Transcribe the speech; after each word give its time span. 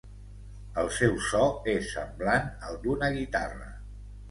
El 0.83 0.89
seu 0.99 1.13
so 1.25 1.43
és 1.75 1.91
semblant 1.97 2.51
al 2.71 2.83
d'una 2.87 3.13
guitarra. 3.21 3.73